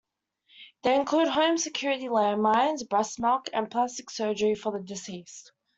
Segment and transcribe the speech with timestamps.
[0.81, 5.51] They include home security land mines, breast milk, and plastic surgery for the deceased.